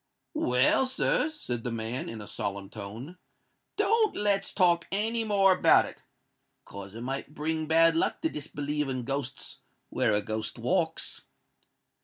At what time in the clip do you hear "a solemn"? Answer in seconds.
2.21-2.71